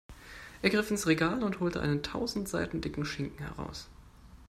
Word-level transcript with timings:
Er 0.63 0.71
griff 0.71 0.89
ins 0.89 1.05
Regal 1.05 1.43
und 1.43 1.59
holte 1.59 1.79
einen 1.79 2.01
tausend 2.01 2.49
Seiten 2.49 2.81
dicken 2.81 3.05
Schinken 3.05 3.37
heraus. 3.37 3.87